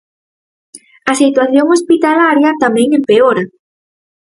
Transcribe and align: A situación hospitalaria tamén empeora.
A 1.11 1.13
situación 1.21 1.65
hospitalaria 1.75 2.57
tamén 2.63 2.87
empeora. 2.99 3.43